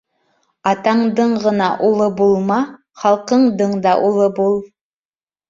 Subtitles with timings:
[0.69, 2.57] Атаңдың ғына улы булма,
[3.03, 4.59] халҡыңдың да улы бул.